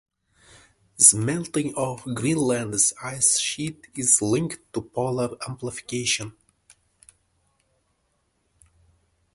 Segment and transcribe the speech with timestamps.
[0.97, 6.33] The melting of Greenland's ice sheet is linked to polar amplification.